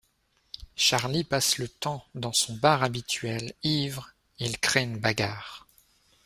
[0.75, 5.67] Charlie passe le temps dans son bar habituel, ivre, il crée une bagarre.